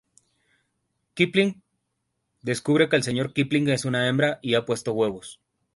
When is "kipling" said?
1.21-1.61, 3.33-3.69